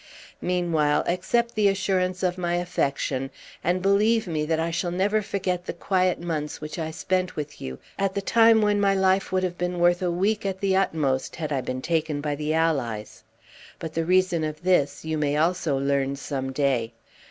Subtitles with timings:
[0.41, 3.29] Meanwhile, accept the assurance of my affection,
[3.63, 7.61] and believe me that I shall never forget the quiet months which I spent with
[7.61, 10.75] you, at the time when my life would have been worth a week at the
[10.75, 13.21] utmost had I been taken by the Allies.
[13.77, 16.93] But the reason of this you may also learn some day."